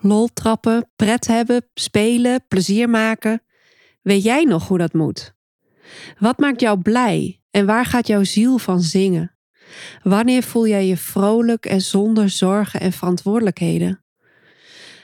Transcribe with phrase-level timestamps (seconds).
[0.00, 3.42] Lol trappen, pret hebben, spelen, plezier maken.
[4.02, 5.34] Weet jij nog hoe dat moet?
[6.18, 9.36] Wat maakt jou blij en waar gaat jouw ziel van zingen?
[10.02, 14.04] Wanneer voel jij je vrolijk en zonder zorgen en verantwoordelijkheden?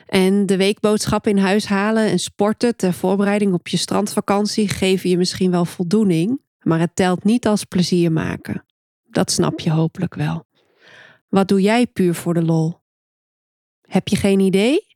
[0.06, 5.16] En de weekboodschap in huis halen en sporten ter voorbereiding op je strandvakantie geven je
[5.16, 8.64] misschien wel voldoening, maar het telt niet als plezier maken.
[9.08, 10.46] Dat snap je hopelijk wel.
[11.28, 12.80] Wat doe jij puur voor de lol?
[13.80, 14.91] Heb je geen idee?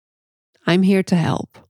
[0.71, 1.69] I'm here to help.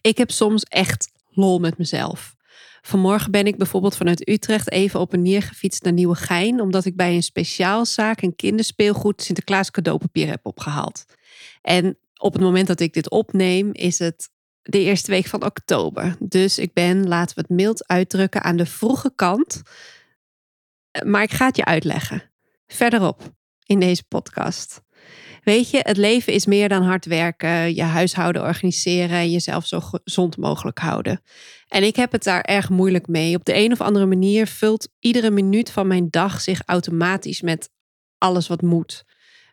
[0.00, 2.34] Ik heb soms echt lol met mezelf.
[2.82, 6.96] Vanmorgen ben ik bijvoorbeeld vanuit Utrecht even op en neer gefietst naar Nieuwegein, omdat ik
[6.96, 11.04] bij een speciaalzaak een kinderspeelgoed Sinterklaas cadeaupapier heb opgehaald.
[11.62, 14.30] En op het moment dat ik dit opneem, is het
[14.62, 16.16] de eerste week van oktober.
[16.18, 19.62] Dus ik ben, laten we het mild uitdrukken, aan de vroege kant.
[21.04, 22.30] Maar ik ga het je uitleggen.
[22.66, 23.38] Verderop
[23.70, 24.82] in deze podcast.
[25.44, 29.80] Weet je, het leven is meer dan hard werken, je huishouden organiseren en jezelf zo
[29.80, 31.22] gezond mogelijk houden.
[31.68, 33.36] En ik heb het daar erg moeilijk mee.
[33.36, 37.70] Op de een of andere manier vult iedere minuut van mijn dag zich automatisch met
[38.18, 39.04] alles wat moet.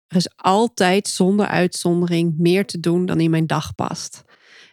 [0.08, 4.24] Er is altijd zonder uitzondering meer te doen dan in mijn dag past.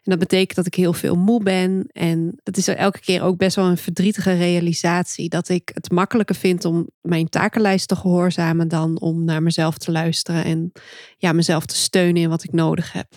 [0.05, 1.87] En dat betekent dat ik heel veel moe ben.
[1.93, 5.29] En dat is elke keer ook best wel een verdrietige realisatie.
[5.29, 9.93] Dat ik het makkelijker vind om mijn takenlijst te gehoorzamen dan om naar mezelf te
[9.93, 10.73] luisteren en
[11.17, 13.09] ja, mezelf te steunen in wat ik nodig heb.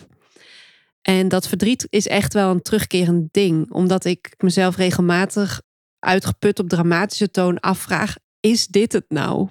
[1.02, 5.62] En dat verdriet is echt wel een terugkerend ding, omdat ik mezelf regelmatig
[6.00, 9.50] uitgeput op dramatische toon afvraag: is dit het nou?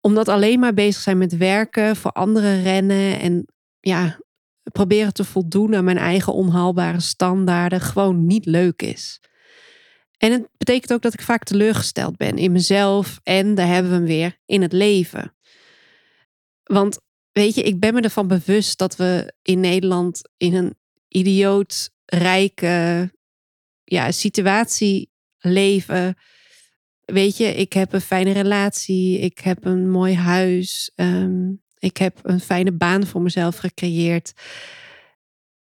[0.00, 3.46] Omdat alleen maar bezig zijn met werken, voor anderen rennen en
[3.80, 4.18] ja,
[4.72, 9.20] proberen te voldoen aan mijn eigen onhaalbare standaarden gewoon niet leuk is.
[10.18, 13.96] En het betekent ook dat ik vaak teleurgesteld ben in mezelf en daar hebben we
[13.96, 15.34] hem weer in het leven.
[16.62, 16.98] Want
[17.32, 20.74] weet je, ik ben me ervan bewust dat we in Nederland in een
[21.08, 23.10] idioot rijke
[23.84, 26.16] ja, situatie leven.
[27.04, 31.48] Weet je, ik heb een fijne relatie, ik heb een mooi huis, ehm,
[31.80, 34.32] ik heb een fijne baan voor mezelf gecreëerd.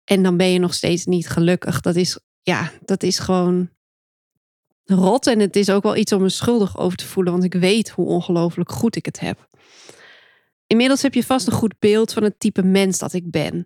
[0.03, 1.81] En dan ben je nog steeds niet gelukkig.
[1.81, 3.69] Dat is, ja, dat is gewoon
[4.83, 5.27] rot.
[5.27, 7.89] En het is ook wel iets om me schuldig over te voelen, want ik weet
[7.89, 9.47] hoe ongelooflijk goed ik het heb.
[10.67, 13.65] Inmiddels heb je vast een goed beeld van het type mens dat ik ben.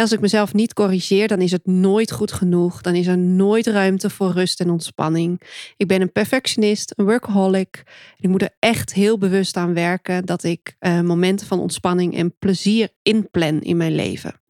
[0.00, 2.80] Als ik mezelf niet corrigeer, dan is het nooit goed genoeg.
[2.80, 5.40] Dan is er nooit ruimte voor rust en ontspanning.
[5.76, 7.82] Ik ben een perfectionist, een workaholic.
[8.16, 12.38] Ik moet er echt heel bewust aan werken dat ik uh, momenten van ontspanning en
[12.38, 14.40] plezier inplan in mijn leven.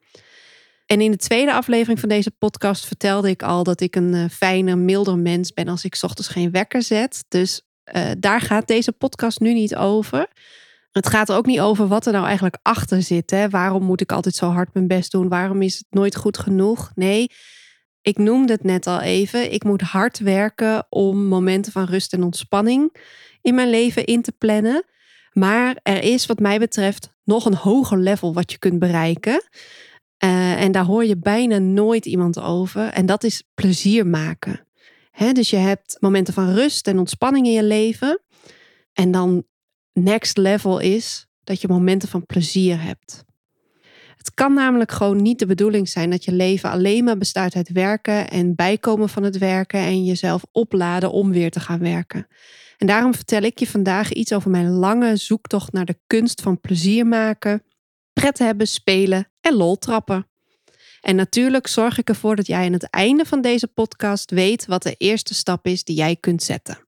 [0.87, 4.25] En in de tweede aflevering van deze podcast vertelde ik al dat ik een uh,
[4.31, 7.25] fijner, milder mens ben als ik ochtends geen wekker zet.
[7.29, 10.29] Dus uh, daar gaat deze podcast nu niet over.
[10.93, 13.31] Het gaat er ook niet over wat er nou eigenlijk achter zit.
[13.31, 13.49] Hè?
[13.49, 15.29] Waarom moet ik altijd zo hard mijn best doen?
[15.29, 16.93] Waarom is het nooit goed genoeg?
[16.95, 17.31] Nee,
[18.03, 19.53] ik noemde het net al even.
[19.53, 22.97] Ik moet hard werken om momenten van rust en ontspanning
[23.41, 24.85] in mijn leven in te plannen.
[25.33, 29.43] Maar er is, wat mij betreft, nog een hoger level wat je kunt bereiken.
[30.25, 32.89] Uh, en daar hoor je bijna nooit iemand over.
[32.89, 34.67] En dat is plezier maken.
[35.33, 38.21] Dus je hebt momenten van rust en ontspanning in je leven.
[38.93, 39.45] En dan
[39.93, 43.25] next level is dat je momenten van plezier hebt.
[44.17, 47.73] Het kan namelijk gewoon niet de bedoeling zijn dat je leven alleen maar bestaat uit
[47.73, 52.27] werken en bijkomen van het werken en jezelf opladen om weer te gaan werken.
[52.77, 56.61] En daarom vertel ik je vandaag iets over mijn lange zoektocht naar de kunst van
[56.61, 57.63] plezier maken,
[58.13, 60.27] pret hebben, spelen en lol trappen.
[61.01, 64.83] En natuurlijk zorg ik ervoor dat jij aan het einde van deze podcast weet wat
[64.83, 66.87] de eerste stap is die jij kunt zetten.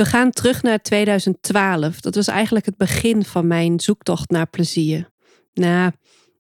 [0.00, 2.00] We gaan terug naar 2012.
[2.00, 5.10] Dat was eigenlijk het begin van mijn zoektocht naar plezier.
[5.52, 5.92] Nou,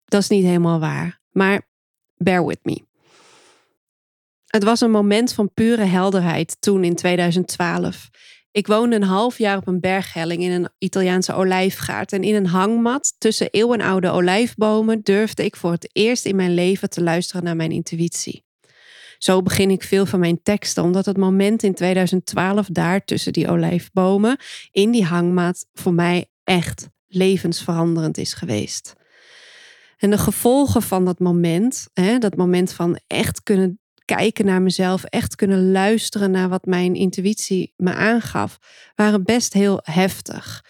[0.05, 1.19] dat is niet helemaal waar.
[1.31, 1.67] Maar
[2.15, 2.81] bear with me.
[4.45, 8.09] Het was een moment van pure helderheid toen in 2012.
[8.51, 12.13] Ik woonde een half jaar op een berghelling in een Italiaanse olijfgaard.
[12.13, 16.89] En in een hangmat tussen eeuwenoude olijfbomen durfde ik voor het eerst in mijn leven
[16.89, 18.43] te luisteren naar mijn intuïtie.
[19.23, 23.49] Zo begin ik veel van mijn teksten, omdat het moment in 2012 daar tussen die
[23.49, 24.37] olijfbomen
[24.71, 28.93] in die hangmaat voor mij echt levensveranderend is geweest.
[29.97, 35.03] En de gevolgen van dat moment, hè, dat moment van echt kunnen kijken naar mezelf,
[35.03, 38.57] echt kunnen luisteren naar wat mijn intuïtie me aangaf,
[38.95, 40.63] waren best heel heftig.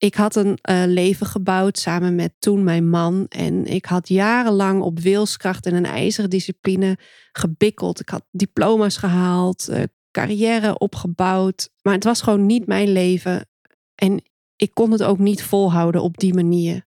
[0.00, 3.26] Ik had een uh, leven gebouwd samen met toen mijn man.
[3.28, 6.98] En ik had jarenlang op wilskracht en een ijzeren discipline
[7.32, 8.00] gebikkeld.
[8.00, 11.70] Ik had diploma's gehaald, uh, carrière opgebouwd.
[11.82, 13.48] Maar het was gewoon niet mijn leven.
[13.94, 14.22] En
[14.56, 16.86] ik kon het ook niet volhouden op die manier.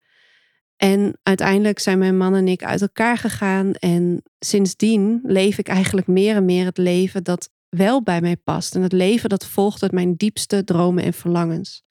[0.76, 3.74] En uiteindelijk zijn mijn man en ik uit elkaar gegaan.
[3.74, 8.76] En sindsdien leef ik eigenlijk meer en meer het leven dat wel bij mij past.
[8.76, 11.83] En het leven dat volgt uit mijn diepste dromen en verlangens.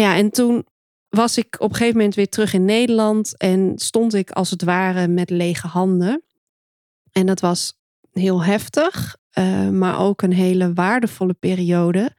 [0.00, 0.66] Ja, en toen
[1.08, 4.62] was ik op een gegeven moment weer terug in Nederland en stond ik als het
[4.62, 6.22] ware met lege handen.
[7.12, 7.74] En dat was
[8.12, 12.16] heel heftig, uh, maar ook een hele waardevolle periode.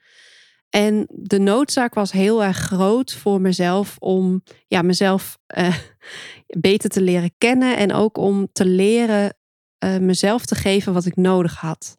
[0.70, 5.76] En de noodzaak was heel erg groot voor mezelf om ja, mezelf uh,
[6.68, 9.38] beter te leren kennen en ook om te leren
[9.86, 11.98] uh, mezelf te geven wat ik nodig had.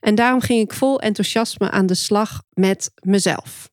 [0.00, 3.71] En daarom ging ik vol enthousiasme aan de slag met mezelf.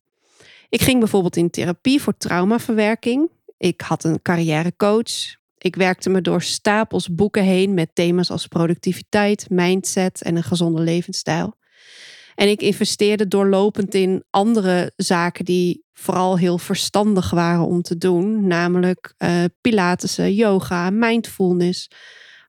[0.70, 3.30] Ik ging bijvoorbeeld in therapie voor traumaverwerking.
[3.56, 5.38] Ik had een carrièrecoach.
[5.58, 10.82] Ik werkte me door stapels boeken heen met thema's als productiviteit, mindset en een gezonde
[10.82, 11.58] levensstijl.
[12.34, 18.46] En ik investeerde doorlopend in andere zaken die vooral heel verstandig waren om te doen,
[18.46, 21.90] namelijk uh, yoga, mindfulness,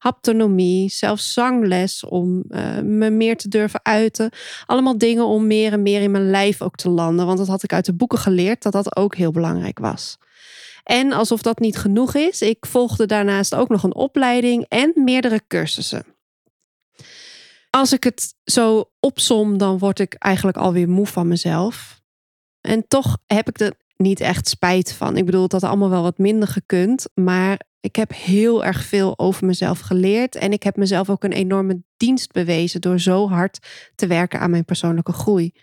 [0.02, 4.30] haptonomie, zelfs zangles om uh, me meer te durven uiten.
[4.66, 7.64] Allemaal dingen om meer en meer in mijn lijf ook te landen, want dat had
[7.64, 10.18] ik uit de boeken geleerd dat dat ook heel belangrijk was.
[10.84, 15.42] En alsof dat niet genoeg is, ik volgde daarnaast ook nog een opleiding en meerdere
[15.48, 16.06] cursussen.
[17.70, 22.02] Als ik het zo opsom, dan word ik eigenlijk alweer moe van mezelf.
[22.62, 25.18] En toch heb ik er niet echt spijt van.
[25.18, 27.10] Ik bedoel, dat had allemaal wel wat minder gekund.
[27.14, 30.36] Maar ik heb heel erg veel over mezelf geleerd.
[30.36, 33.60] En ik heb mezelf ook een enorme dienst bewezen door zo hard
[33.96, 35.54] te werken aan mijn persoonlijke groei.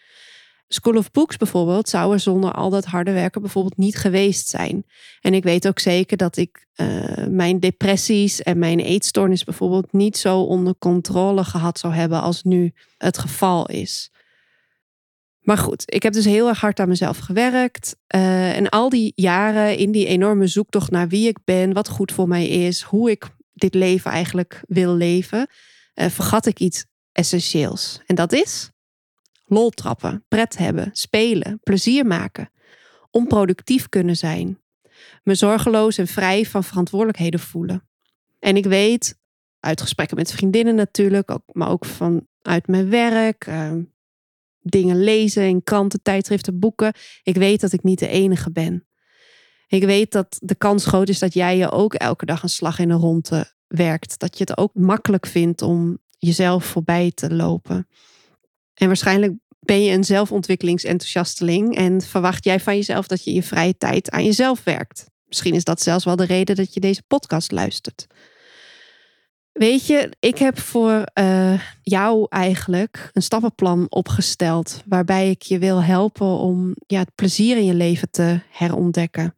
[0.69, 4.85] School of Books bijvoorbeeld zou er zonder al dat harde werken bijvoorbeeld niet geweest zijn.
[5.21, 10.17] En ik weet ook zeker dat ik uh, mijn depressies en mijn eetstoornis bijvoorbeeld niet
[10.17, 14.11] zo onder controle gehad zou hebben als nu het geval is.
[15.49, 17.97] Maar goed, ik heb dus heel erg hard aan mezelf gewerkt.
[18.15, 22.13] Uh, en al die jaren in die enorme zoektocht naar wie ik ben, wat goed
[22.13, 25.49] voor mij is, hoe ik dit leven eigenlijk wil leven,
[25.95, 28.01] uh, vergat ik iets essentieels.
[28.07, 28.71] En dat is
[29.45, 32.51] lol trappen, pret hebben, spelen, plezier maken,
[33.11, 34.61] onproductief kunnen zijn,
[35.23, 37.89] me zorgeloos en vrij van verantwoordelijkheden voelen.
[38.39, 39.19] En ik weet,
[39.61, 43.73] uit gesprekken met vriendinnen natuurlijk, ook, maar ook vanuit mijn werk, uh,
[44.71, 46.93] dingen lezen in kranten, tijdschriften, boeken.
[47.23, 48.87] Ik weet dat ik niet de enige ben.
[49.67, 52.79] Ik weet dat de kans groot is dat jij je ook elke dag een slag
[52.79, 54.19] in de ronde werkt.
[54.19, 57.89] Dat je het ook makkelijk vindt om jezelf voorbij te lopen.
[58.75, 63.77] En waarschijnlijk ben je een zelfontwikkelingsenthousiasteling en verwacht jij van jezelf dat je je vrije
[63.77, 65.07] tijd aan jezelf werkt.
[65.25, 68.07] Misschien is dat zelfs wel de reden dat je deze podcast luistert.
[69.59, 74.83] Weet je, ik heb voor uh, jou eigenlijk een stappenplan opgesteld.
[74.87, 79.35] Waarbij ik je wil helpen om ja, het plezier in je leven te herontdekken.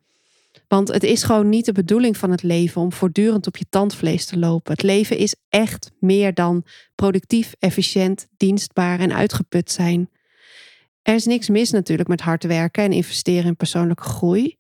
[0.68, 4.26] Want het is gewoon niet de bedoeling van het leven om voortdurend op je tandvlees
[4.26, 4.72] te lopen.
[4.72, 10.10] Het leven is echt meer dan productief, efficiënt, dienstbaar en uitgeput zijn.
[11.02, 14.58] Er is niks mis natuurlijk met hard werken en investeren in persoonlijke groei.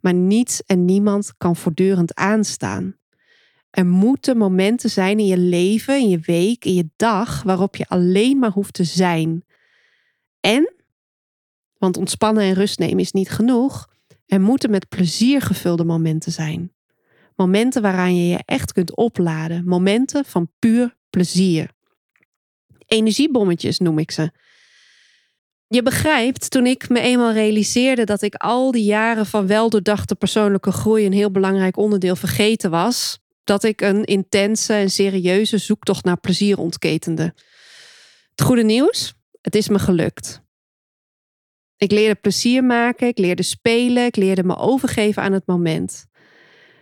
[0.00, 2.98] Maar niets en niemand kan voortdurend aanstaan.
[3.70, 7.88] Er moeten momenten zijn in je leven, in je week, in je dag, waarop je
[7.88, 9.44] alleen maar hoeft te zijn.
[10.40, 10.72] En,
[11.78, 13.88] want ontspannen en rust nemen is niet genoeg,
[14.26, 16.72] er moeten met plezier gevulde momenten zijn.
[17.36, 19.64] Momenten waaraan je je echt kunt opladen.
[19.64, 21.70] Momenten van puur plezier.
[22.86, 24.30] Energiebommetjes noem ik ze.
[25.66, 30.72] Je begrijpt, toen ik me eenmaal realiseerde dat ik al die jaren van weldoordachte persoonlijke
[30.72, 36.20] groei een heel belangrijk onderdeel vergeten was, dat ik een intense en serieuze zoektocht naar
[36.20, 37.34] plezier ontketende.
[38.30, 40.42] Het goede nieuws, het is me gelukt.
[41.76, 46.08] Ik leerde plezier maken, ik leerde spelen, ik leerde me overgeven aan het moment.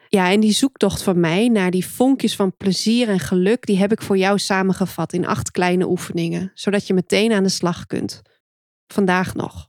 [0.09, 3.93] Ja, en die zoektocht van mij naar die vonkjes van plezier en geluk, die heb
[3.93, 8.23] ik voor jou samengevat in acht kleine oefeningen, zodat je meteen aan de slag kunt.
[8.87, 9.69] Vandaag nog.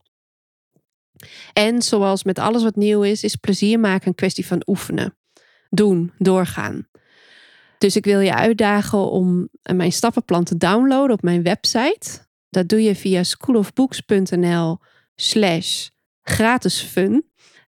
[1.54, 5.19] En zoals met alles wat nieuw is, is plezier maken een kwestie van oefenen.
[5.70, 6.88] Doen, doorgaan.
[7.78, 12.28] Dus ik wil je uitdagen om mijn stappenplan te downloaden op mijn website.
[12.50, 14.78] Dat doe je via schoolofbooks.nl
[15.16, 15.88] slash
[16.22, 17.26] gratis fun.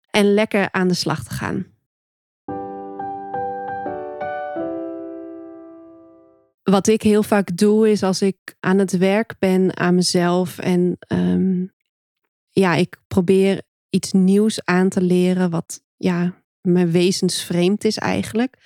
[0.10, 1.66] En lekker aan de slag te gaan.
[6.64, 10.96] Wat ik heel vaak doe is als ik aan het werk ben aan mezelf en
[11.00, 11.66] ehm,
[12.50, 18.58] ja, ik probeer iets nieuws aan te leren wat ja, mijn wezensvreemd is eigenlijk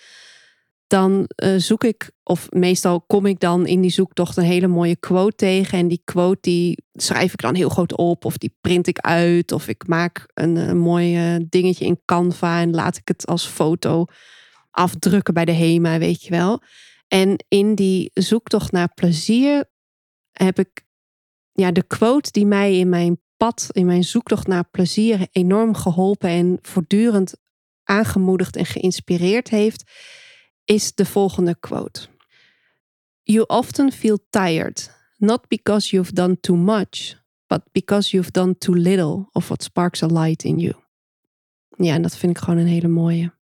[0.88, 4.96] dan uh, zoek ik, of meestal kom ik dan in die zoektocht een hele mooie
[4.96, 5.78] quote tegen.
[5.78, 9.52] En die quote die schrijf ik dan heel groot op, of die print ik uit,
[9.52, 13.46] of ik maak een, een mooi eh, dingetje in Canva en laat ik het als
[13.46, 14.06] foto
[14.72, 16.62] afdrukken bij de HEMA, weet je wel.
[17.08, 19.66] En in die zoektocht naar plezier
[20.32, 20.86] heb ik
[21.52, 26.30] ja, de quote die mij in mijn pad, in mijn zoektocht naar plezier enorm geholpen
[26.30, 27.36] en voortdurend
[27.86, 29.92] aangemoedigd en geïnspireerd heeft
[30.66, 32.08] is de volgende quote.
[33.24, 37.16] You often feel tired, not because you've done too much,
[37.48, 40.74] but because you've done too little of what sparks a light in you.
[41.78, 43.34] Ja, en dat vind ik gewoon een hele mooie.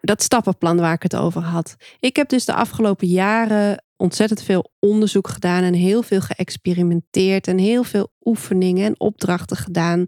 [0.00, 1.76] Dat stappenplan waar ik het over had.
[2.00, 7.58] Ik heb dus de afgelopen jaren ontzettend veel onderzoek gedaan en heel veel geëxperimenteerd en
[7.58, 10.06] heel veel oefeningen en opdrachten gedaan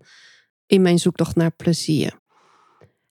[0.66, 2.20] in mijn zoektocht naar plezier.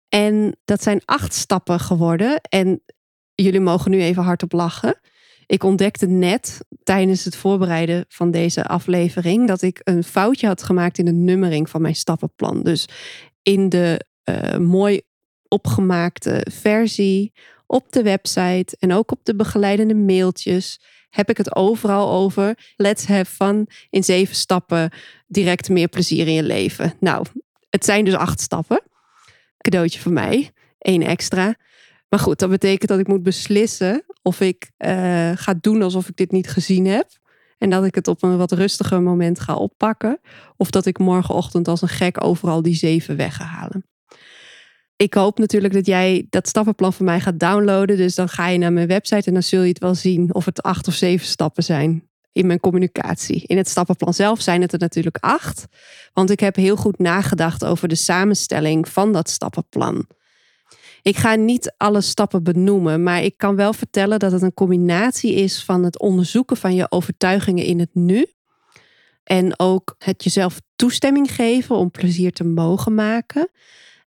[0.09, 2.41] En dat zijn acht stappen geworden.
[2.41, 2.81] En
[3.35, 4.99] jullie mogen nu even hardop lachen.
[5.45, 10.97] Ik ontdekte net tijdens het voorbereiden van deze aflevering dat ik een foutje had gemaakt
[10.97, 12.63] in de nummering van mijn stappenplan.
[12.63, 12.87] Dus
[13.41, 15.01] in de uh, mooi
[15.49, 17.33] opgemaakte versie
[17.67, 22.71] op de website en ook op de begeleidende mailtjes heb ik het overal over.
[22.75, 24.91] Let's have fun in zeven stappen.
[25.27, 26.93] Direct meer plezier in je leven.
[26.99, 27.25] Nou,
[27.69, 28.81] het zijn dus acht stappen
[29.61, 30.51] cadeautje voor mij.
[30.77, 31.55] één extra.
[32.09, 36.15] Maar goed, dat betekent dat ik moet beslissen of ik uh, ga doen alsof ik
[36.15, 37.07] dit niet gezien heb.
[37.57, 40.19] En dat ik het op een wat rustiger moment ga oppakken.
[40.57, 43.39] Of dat ik morgenochtend als een gek overal die zeven weg.
[44.99, 47.97] Ik hoop natuurlijk dat jij dat stappenplan van mij gaat downloaden.
[47.97, 50.45] Dus dan ga je naar mijn website en dan zul je het wel zien of
[50.45, 53.43] het acht of zeven stappen zijn in mijn communicatie.
[53.45, 55.65] In het stappenplan zelf zijn het er natuurlijk acht.
[56.13, 60.07] Want ik heb heel goed nagedacht over de samenstelling van dat stappenplan.
[61.01, 65.33] Ik ga niet alle stappen benoemen, maar ik kan wel vertellen dat het een combinatie
[65.33, 68.25] is van het onderzoeken van je overtuigingen in het nu.
[69.23, 73.49] En ook het jezelf toestemming geven om plezier te mogen maken.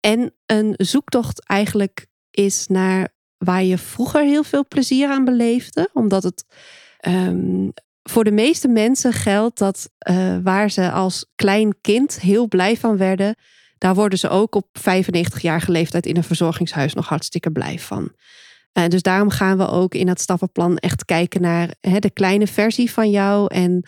[0.02, 6.22] En een zoektocht eigenlijk is naar waar je vroeger heel veel plezier aan beleefde, omdat
[6.22, 6.44] het
[7.08, 12.76] um, voor de meeste mensen geldt dat uh, waar ze als klein kind heel blij
[12.76, 13.36] van werden,
[13.78, 18.12] daar worden ze ook op 95-jarige leeftijd in een verzorgingshuis nog hartstikke blij van.
[18.72, 22.90] Uh, dus daarom gaan we ook in het stappenplan echt kijken naar de kleine versie
[22.90, 23.84] van jou en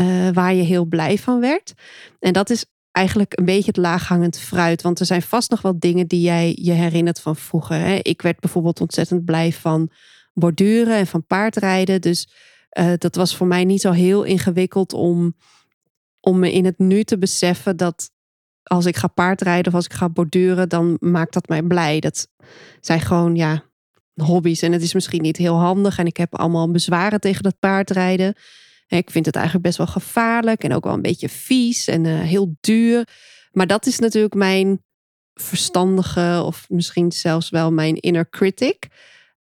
[0.00, 1.72] uh, waar je heel blij van werd.
[2.18, 4.82] En dat is eigenlijk een beetje het laaghangend fruit.
[4.82, 7.76] Want er zijn vast nog wel dingen die jij je herinnert van vroeger.
[7.76, 7.94] Hè.
[8.02, 9.90] Ik werd bijvoorbeeld ontzettend blij van
[10.34, 12.00] borduren en van paardrijden.
[12.00, 12.28] Dus
[12.78, 15.36] uh, dat was voor mij niet zo heel ingewikkeld om,
[16.20, 18.10] om me in het nu te beseffen dat
[18.62, 22.00] als ik ga paardrijden of als ik ga borduren, dan maakt dat mij blij.
[22.00, 22.28] Dat
[22.80, 23.64] zijn gewoon ja,
[24.14, 27.58] hobby's en het is misschien niet heel handig en ik heb allemaal bezwaren tegen dat
[27.58, 28.34] paardrijden.
[28.98, 32.20] Ik vind het eigenlijk best wel gevaarlijk en ook wel een beetje vies en uh,
[32.20, 33.08] heel duur.
[33.52, 34.82] Maar dat is natuurlijk mijn
[35.34, 38.88] verstandige of misschien zelfs wel mijn inner critic.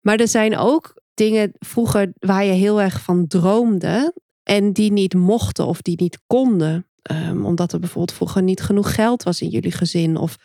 [0.01, 4.13] Maar er zijn ook dingen vroeger waar je heel erg van droomde
[4.44, 6.88] en die niet mochten of die niet konden.
[7.12, 10.18] Um, omdat er bijvoorbeeld vroeger niet genoeg geld was in jullie gezin.
[10.18, 10.38] Of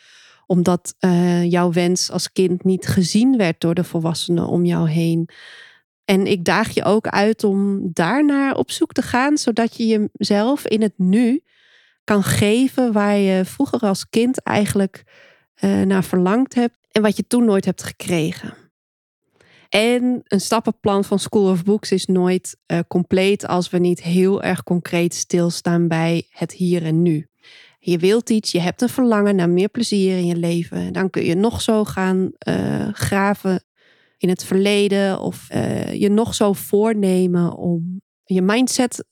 [0.47, 5.29] omdat uh, jouw wens als kind niet gezien werd door de volwassenen om jou heen.
[6.05, 10.67] En ik daag je ook uit om daarnaar op zoek te gaan, zodat je jezelf
[10.67, 11.43] in het nu
[12.05, 15.05] kan geven waar je vroeger als kind eigenlijk
[15.61, 18.55] uh, naar verlangd hebt en wat je toen nooit hebt gekregen.
[19.69, 24.43] En een stappenplan van School of Books is nooit uh, compleet als we niet heel
[24.43, 27.27] erg concreet stilstaan bij het hier en nu.
[27.79, 30.93] Je wilt iets, je hebt een verlangen naar meer plezier in je leven.
[30.93, 33.65] Dan kun je nog zo gaan uh, graven
[34.23, 39.05] in het verleden of uh, je nog zo voornemen om je mindset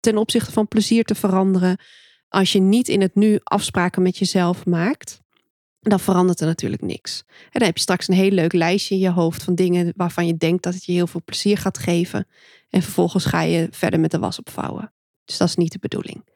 [0.00, 1.78] ten opzichte van plezier te veranderen.
[2.28, 5.22] Als je niet in het nu afspraken met jezelf maakt
[5.90, 7.22] dan verandert er natuurlijk niks.
[7.26, 10.26] En dan heb je straks een heel leuk lijstje in je hoofd van dingen waarvan
[10.26, 12.26] je denkt dat het je heel veel plezier gaat geven.
[12.70, 14.92] En vervolgens ga je verder met de was opvouwen.
[15.24, 16.33] Dus dat is niet de bedoeling.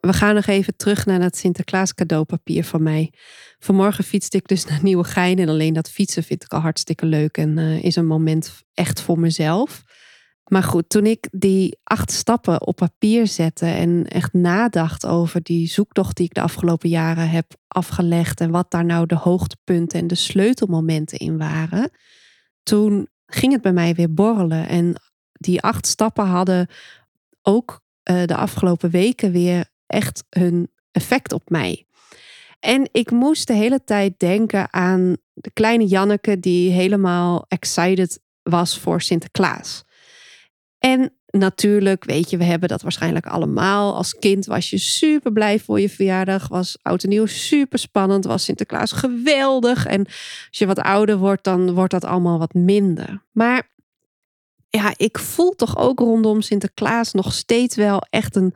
[0.00, 3.12] We gaan nog even terug naar dat Sinterklaas cadeaupapier van mij.
[3.58, 5.38] Vanmorgen fietste ik dus naar Nieuwegein.
[5.38, 7.36] En alleen dat fietsen vind ik al hartstikke leuk.
[7.36, 9.82] En uh, is een moment echt voor mezelf.
[10.50, 15.68] Maar goed, toen ik die acht stappen op papier zette en echt nadacht over die
[15.68, 20.06] zoektocht die ik de afgelopen jaren heb afgelegd en wat daar nou de hoogtepunten en
[20.06, 21.90] de sleutelmomenten in waren,
[22.62, 24.68] toen ging het bij mij weer borrelen.
[24.68, 24.94] En
[25.32, 26.68] die acht stappen hadden
[27.42, 27.80] ook
[28.10, 31.84] uh, de afgelopen weken weer echt hun effect op mij.
[32.60, 38.78] En ik moest de hele tijd denken aan de kleine Janneke die helemaal excited was
[38.78, 39.84] voor Sinterklaas.
[40.78, 43.94] En natuurlijk, weet je, we hebben dat waarschijnlijk allemaal.
[43.94, 46.48] Als kind was je super blij voor je verjaardag.
[46.48, 48.24] Was oud en nieuw super spannend.
[48.24, 49.86] Was Sinterklaas geweldig.
[49.86, 53.22] En als je wat ouder wordt, dan wordt dat allemaal wat minder.
[53.32, 53.70] Maar
[54.70, 58.54] ja, ik voel toch ook rondom Sinterklaas nog steeds wel echt een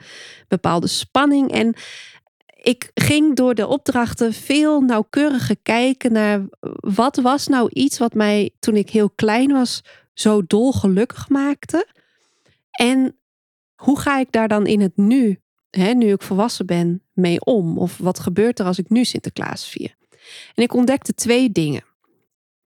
[0.49, 1.50] bepaalde spanning.
[1.50, 1.75] En
[2.62, 6.47] ik ging door de opdrachten veel nauwkeuriger kijken naar
[6.80, 11.87] wat was nou iets wat mij toen ik heel klein was zo dolgelukkig maakte.
[12.71, 13.18] En
[13.75, 15.40] hoe ga ik daar dan in het nu,
[15.71, 17.78] hè, nu ik volwassen ben, mee om?
[17.78, 19.94] Of wat gebeurt er als ik nu Sinterklaas vier?
[20.54, 21.85] En ik ontdekte twee dingen.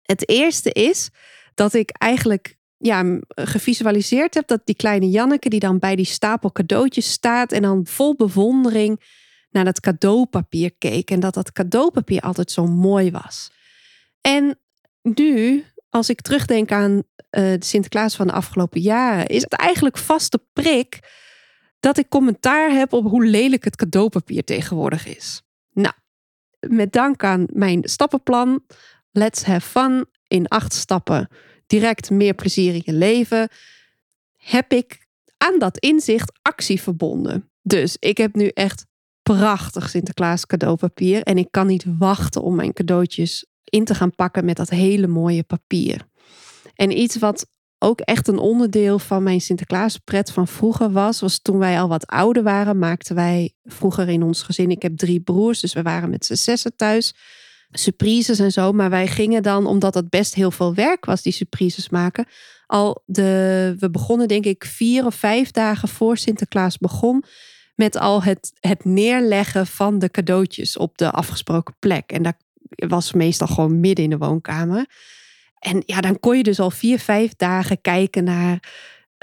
[0.02, 1.10] Het eerste is
[1.54, 6.52] dat ik eigenlijk ja, gevisualiseerd heb dat die kleine Janneke die dan bij die stapel
[6.52, 9.02] cadeautjes staat en dan vol bewondering
[9.50, 13.52] naar dat cadeaupapier keek en dat dat cadeaupapier altijd zo mooi was.
[14.22, 14.60] En
[15.02, 17.02] nu, als ik terugdenk aan uh,
[17.32, 21.00] de Sinterklaas van de afgelopen jaren, is het eigenlijk vaste prik
[21.80, 25.42] dat ik commentaar heb op hoe lelijk het cadeaupapier tegenwoordig is.
[25.72, 25.94] Nou,
[26.60, 28.64] met dank aan mijn stappenplan,
[29.12, 31.28] Let's Have Fun in acht stappen,
[31.68, 33.50] direct meer plezier in je leven,
[34.38, 35.08] heb ik
[35.38, 37.50] aan dat inzicht actie verbonden.
[37.62, 38.86] Dus ik heb nu echt
[39.24, 44.46] prachtig Sinterklaas cadeaupapier en ik kan niet wachten om mijn cadeautjes in te gaan pakken
[44.46, 46.08] met dat hele mooie papier.
[46.76, 47.48] En iets wat
[47.80, 52.08] ook echt een onderdeel van mijn Sinterklaaspret van vroeger was, was toen wij al wat
[52.08, 56.10] ouder waren, maakten wij vroeger in ons gezin, ik heb drie broers, dus we waren
[56.10, 57.16] met z'n zessen thuis,
[57.72, 58.72] surprises en zo.
[58.72, 62.26] Maar wij gingen dan, omdat het best heel veel werk was, die surprises maken,
[62.68, 67.24] al de, we begonnen denk ik vier of vijf dagen voor Sinterklaas begon,
[67.76, 72.12] met al het, het neerleggen van de cadeautjes op de afgesproken plek.
[72.12, 72.36] En dat
[72.70, 74.86] was meestal gewoon midden in de woonkamer.
[75.60, 78.74] En ja, dan kon je dus al vier, vijf dagen kijken naar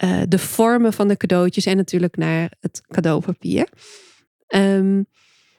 [0.04, 3.68] uh, de vormen van de cadeautjes en natuurlijk naar het cadeaupapier.
[4.48, 5.06] Um,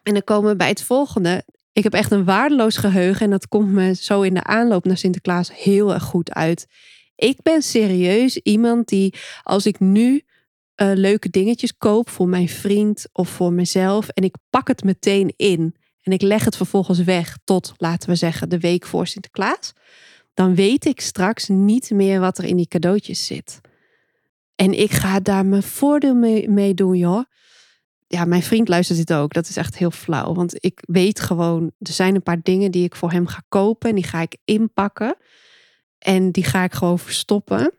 [0.04, 1.46] en dan komen we bij het volgende.
[1.74, 4.98] Ik heb echt een waardeloos geheugen en dat komt me zo in de aanloop naar
[4.98, 6.68] Sinterklaas heel erg goed uit.
[7.16, 13.10] Ik ben serieus iemand die, als ik nu uh, leuke dingetjes koop voor mijn vriend
[13.12, 17.38] of voor mezelf en ik pak het meteen in en ik leg het vervolgens weg
[17.44, 19.74] tot, laten we zeggen, de week voor Sinterklaas,
[20.34, 23.62] dan weet ik straks niet meer wat er in die cadeautjes zit.
[24.56, 27.24] En ik ga daar mijn voordeel mee, mee doen, joh.
[28.08, 29.34] Ja, mijn vriend luistert dit ook.
[29.34, 30.34] Dat is echt heel flauw.
[30.34, 33.90] Want ik weet gewoon, er zijn een paar dingen die ik voor hem ga kopen.
[33.90, 35.16] En die ga ik inpakken.
[35.98, 37.74] En die ga ik gewoon verstoppen.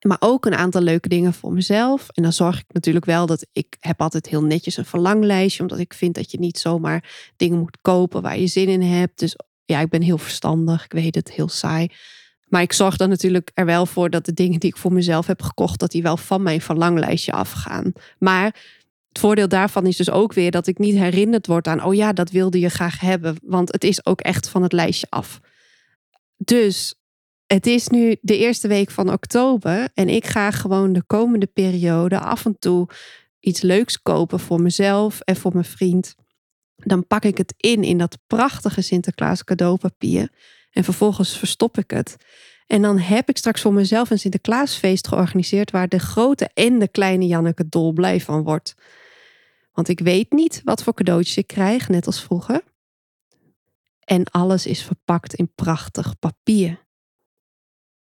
[0.00, 2.08] Maar ook een aantal leuke dingen voor mezelf.
[2.08, 5.62] En dan zorg ik natuurlijk wel dat ik heb altijd heel netjes een verlanglijstje.
[5.62, 9.18] Omdat ik vind dat je niet zomaar dingen moet kopen waar je zin in hebt.
[9.18, 10.84] Dus ja, ik ben heel verstandig.
[10.84, 11.88] Ik weet het, heel saai.
[12.46, 15.26] Maar ik zorg dan natuurlijk er wel voor dat de dingen die ik voor mezelf
[15.26, 17.92] heb gekocht, dat die wel van mijn verlanglijstje afgaan.
[18.18, 18.54] Maar
[19.16, 22.12] het voordeel daarvan is dus ook weer dat ik niet herinnerd word aan, oh ja,
[22.12, 23.36] dat wilde je graag hebben.
[23.42, 25.40] Want het is ook echt van het lijstje af.
[26.36, 26.94] Dus
[27.46, 32.18] het is nu de eerste week van oktober en ik ga gewoon de komende periode
[32.18, 32.88] af en toe
[33.40, 36.14] iets leuks kopen voor mezelf en voor mijn vriend.
[36.76, 40.28] Dan pak ik het in in dat prachtige Sinterklaas cadeaupapier
[40.70, 42.16] en vervolgens verstop ik het.
[42.66, 46.88] En dan heb ik straks voor mezelf een Sinterklaasfeest georganiseerd waar de grote en de
[46.88, 48.74] kleine Janneke dolblij van wordt.
[49.76, 52.62] Want ik weet niet wat voor cadeautjes ik krijg, net als vroeger.
[54.00, 56.86] En alles is verpakt in prachtig papier.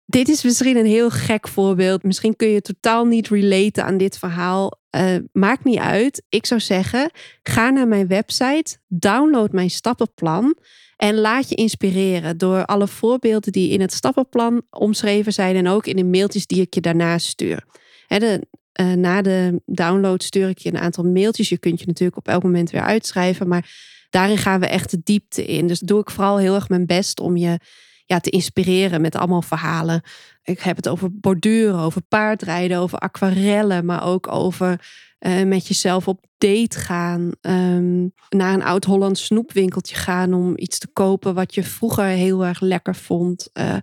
[0.05, 2.03] Dit is misschien een heel gek voorbeeld.
[2.03, 4.81] Misschien kun je totaal niet relaten aan dit verhaal.
[4.97, 6.23] Uh, maakt niet uit.
[6.29, 7.11] Ik zou zeggen,
[7.43, 10.57] ga naar mijn website, download mijn stappenplan
[10.97, 15.87] en laat je inspireren door alle voorbeelden die in het stappenplan omschreven zijn en ook
[15.87, 17.65] in de mailtjes die ik je daarna stuur.
[18.09, 18.47] de,
[18.81, 21.49] uh, na de download stuur ik je een aantal mailtjes.
[21.49, 23.71] Je kunt je natuurlijk op elk moment weer uitschrijven, maar
[24.11, 25.67] daarin gaan we echt de diepte in.
[25.67, 27.59] Dus doe ik vooral heel erg mijn best om je
[28.05, 30.03] ja, te inspireren met allemaal verhalen.
[30.43, 34.81] Ik heb het over borduren, over paardrijden, over aquarellen, maar ook over
[35.21, 37.33] uh, met jezelf op date gaan.
[37.41, 42.61] Um, naar een oud-Hollands snoepwinkeltje gaan om iets te kopen wat je vroeger heel erg
[42.61, 43.49] lekker vond.
[43.53, 43.77] Uh,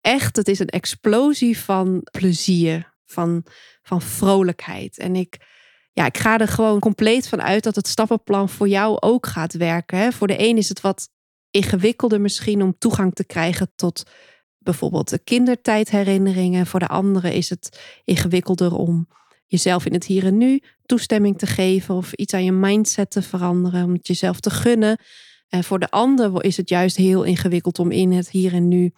[0.00, 3.44] echt, het is een explosie van plezier, van,
[3.82, 4.98] van vrolijkheid.
[4.98, 5.46] En ik,
[5.92, 9.52] ja, ik ga er gewoon compleet van uit dat het stappenplan voor jou ook gaat
[9.52, 9.98] werken.
[9.98, 10.12] Hè?
[10.12, 11.08] Voor de een is het wat
[11.50, 14.02] ingewikkelder misschien om toegang te krijgen tot
[14.58, 16.66] bijvoorbeeld de kindertijdherinneringen.
[16.66, 19.08] Voor de andere is het ingewikkelder om
[19.46, 23.22] jezelf in het hier en nu toestemming te geven of iets aan je mindset te
[23.22, 24.98] veranderen, om het jezelf te gunnen.
[25.48, 28.92] En voor de ander is het juist heel ingewikkeld om in het hier en nu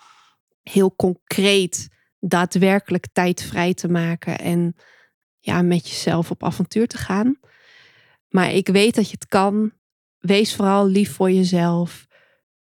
[0.63, 1.89] heel concreet
[2.29, 4.77] daadwerkelijk tijd vrij te maken en
[5.39, 7.39] ja, met jezelf op avontuur te gaan.
[8.29, 9.73] Maar ik weet dat je het kan.
[10.19, 12.07] Wees vooral lief voor jezelf.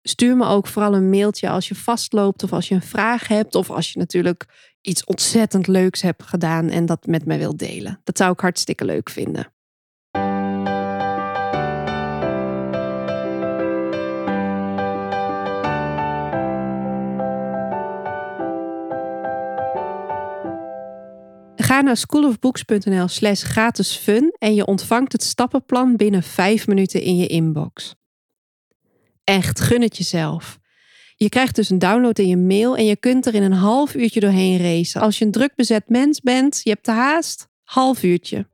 [0.01, 3.55] Stuur me ook vooral een mailtje als je vastloopt of als je een vraag hebt
[3.55, 4.45] of als je natuurlijk
[4.81, 7.99] iets ontzettend leuks hebt gedaan en dat met mij wilt delen.
[8.03, 9.53] Dat zou ik hartstikke leuk vinden.
[21.83, 27.27] Naar schoolofbooks.nl slash gratis fun en je ontvangt het stappenplan binnen 5 minuten in je
[27.27, 27.95] inbox.
[29.23, 30.59] Echt, gun het jezelf.
[31.15, 33.95] Je krijgt dus een download in je mail en je kunt er in een half
[33.95, 35.01] uurtje doorheen racen.
[35.01, 38.47] Als je een druk bezet mens bent, je hebt de haast, half uurtje.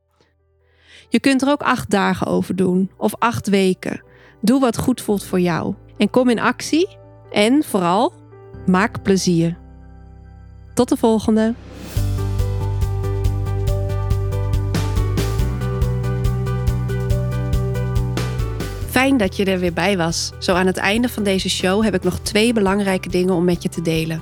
[1.09, 4.03] Je kunt er ook acht dagen over doen of acht weken.
[4.41, 6.97] Doe wat goed voelt voor jou en kom in actie
[7.31, 8.13] en vooral
[8.65, 9.57] maak plezier.
[10.73, 11.53] Tot de volgende.
[18.99, 20.31] Fijn dat je er weer bij was.
[20.39, 23.63] Zo aan het einde van deze show heb ik nog twee belangrijke dingen om met
[23.63, 24.21] je te delen.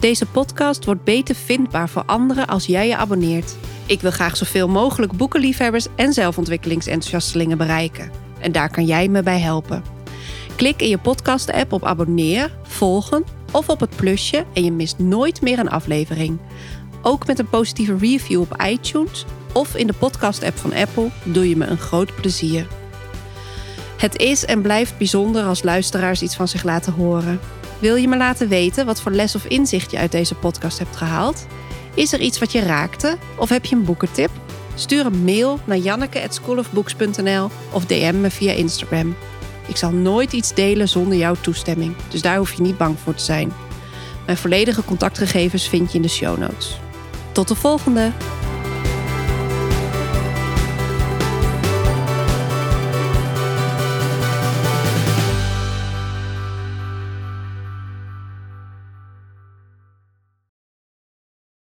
[0.00, 3.56] Deze podcast wordt beter vindbaar voor anderen als jij je abonneert.
[3.86, 8.10] Ik wil graag zoveel mogelijk boekenliefhebbers en zelfontwikkelingsenthousiastelingen bereiken.
[8.40, 9.82] En daar kan jij me bij helpen.
[10.56, 15.42] Klik in je podcast-app op abonneer, volgen of op het plusje en je mist nooit
[15.42, 16.38] meer een aflevering.
[17.02, 21.56] Ook met een positieve review op iTunes of in de podcast-app van Apple doe je
[21.56, 22.66] me een groot plezier.
[24.04, 27.40] Het is en blijft bijzonder als luisteraars iets van zich laten horen.
[27.78, 30.96] Wil je me laten weten wat voor les of inzicht je uit deze podcast hebt
[30.96, 31.46] gehaald?
[31.94, 34.30] Is er iets wat je raakte of heb je een boekentip?
[34.74, 39.16] Stuur een mail naar janneke@schoolofbooks.nl of DM me via Instagram.
[39.66, 43.14] Ik zal nooit iets delen zonder jouw toestemming, dus daar hoef je niet bang voor
[43.14, 43.52] te zijn.
[44.26, 46.80] Mijn volledige contactgegevens vind je in de show notes.
[47.32, 48.12] Tot de volgende!